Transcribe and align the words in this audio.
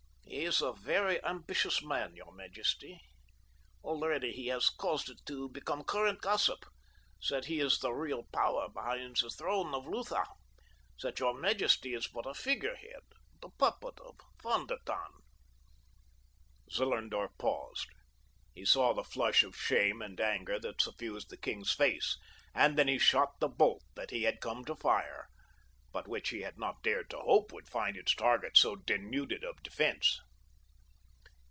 He 0.41 0.45
is 0.47 0.61
a 0.61 0.71
very 0.73 1.23
ambitious 1.25 1.83
man, 1.83 2.15
your 2.15 2.31
majesty. 2.33 2.99
Already 3.83 4.31
he 4.31 4.47
has 4.47 4.69
caused 4.69 5.09
it 5.09 5.19
to 5.25 5.49
become 5.49 5.83
current 5.83 6.21
gossip 6.21 6.65
that 7.29 7.45
he 7.45 7.59
is 7.59 7.77
the 7.79 7.91
real 7.93 8.23
power 8.33 8.67
behind 8.69 9.17
the 9.21 9.29
throne 9.29 9.73
of 9.75 9.85
Lutha—that 9.85 11.19
your 11.19 11.33
majesty 11.37 11.93
is 11.93 12.07
but 12.07 12.25
a 12.25 12.33
figure 12.33 12.75
head, 12.75 13.01
the 13.41 13.49
puppet 13.49 13.99
of 13.99 14.17
Von 14.41 14.67
der 14.67 14.79
Tann." 14.85 15.11
Zellerndorf 16.71 17.37
paused. 17.37 17.87
He 18.55 18.65
saw 18.65 18.93
the 18.93 19.03
flush 19.03 19.43
of 19.43 19.55
shame 19.55 20.01
and 20.01 20.19
anger 20.19 20.59
that 20.59 20.81
suffused 20.81 21.29
the 21.29 21.37
king's 21.37 21.73
face, 21.73 22.17
and 22.55 22.77
then 22.77 22.87
he 22.87 22.99
shot 22.99 23.39
the 23.41 23.49
bolt 23.49 23.83
that 23.95 24.11
he 24.11 24.23
had 24.23 24.41
come 24.41 24.65
to 24.65 24.75
fire, 24.75 25.27
but 25.93 26.07
which 26.07 26.29
he 26.29 26.39
had 26.41 26.57
not 26.57 26.81
dared 26.83 27.09
to 27.09 27.17
hope 27.19 27.51
would 27.53 27.67
find 27.69 27.95
its 27.97 28.15
target 28.15 28.57
so 28.57 28.75
denuded 28.77 29.43
of 29.43 29.61
defense. 29.61 30.19